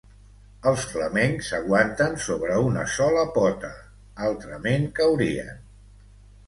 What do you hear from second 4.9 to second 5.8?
caurien.